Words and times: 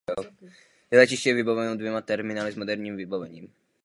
Letiště 0.91 1.29
je 1.29 1.33
vybaveno 1.33 1.77
dvěma 1.77 2.01
terminály 2.01 2.51
s 2.51 2.55
moderním 2.55 2.95
vybavením. 2.97 3.53